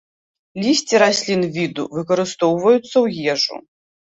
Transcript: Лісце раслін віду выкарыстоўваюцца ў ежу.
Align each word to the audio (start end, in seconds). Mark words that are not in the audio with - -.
Лісце 0.63 1.01
раслін 1.03 1.41
віду 1.57 1.85
выкарыстоўваюцца 1.99 2.89
ў 3.03 3.37
ежу. 3.37 3.63